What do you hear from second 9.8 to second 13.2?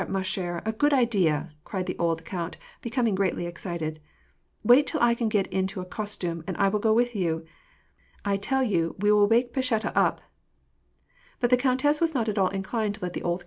up!" But the countess was not at all inclined to let